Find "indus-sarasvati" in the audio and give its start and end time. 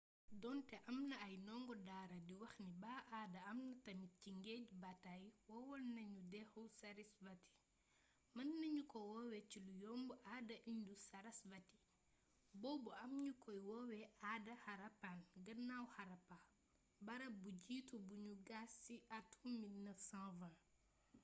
10.71-11.77